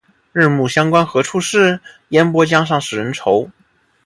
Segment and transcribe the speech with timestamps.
[0.33, 1.79] 日暮乡关何处是？
[2.09, 3.51] 烟波江上使人愁。